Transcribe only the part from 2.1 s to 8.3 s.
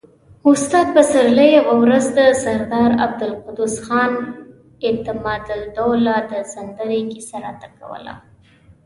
د سردار عبدالقدوس خان اعتمادالدوله د سندرې کيسه راته کوله.